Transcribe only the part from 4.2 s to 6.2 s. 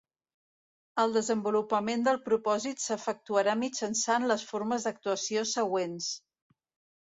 les formes d'actuació següents: